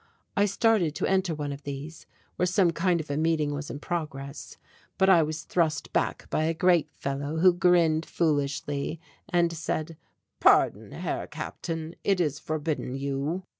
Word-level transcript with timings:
I 0.35 0.45
started 0.45 0.95
to 0.95 1.05
enter 1.05 1.35
one 1.35 1.51
of 1.53 1.61
these, 1.61 2.07
where 2.35 2.47
some 2.47 2.71
kind 2.71 2.99
of 2.99 3.11
a 3.11 3.17
meeting 3.17 3.53
was 3.53 3.69
in 3.69 3.77
progress, 3.79 4.57
but 4.97 5.09
I 5.09 5.21
was 5.21 5.43
thrust 5.43 5.93
back 5.93 6.27
by 6.31 6.45
a 6.45 6.55
great 6.55 6.89
fellow 6.91 7.37
who 7.37 7.53
grinned 7.53 8.07
foolishly 8.07 8.99
and 9.29 9.53
said: 9.53 9.97
"Pardon, 10.39 10.91
Herr 10.91 11.27
Captain, 11.27 11.93
it 12.03 12.19
is 12.19 12.39
forbidden 12.39 12.95
you." 12.95 13.43